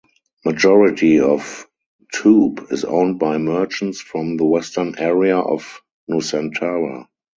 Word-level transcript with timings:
Majority 0.43 1.19
of 1.19 1.67
toop 2.11 2.71
is 2.73 2.83
owned 2.85 3.19
by 3.19 3.37
merchants 3.37 4.01
from 4.01 4.35
the 4.35 4.45
western 4.45 4.95
area 4.97 5.37
of 5.37 5.79
Nusantara. 6.09 7.05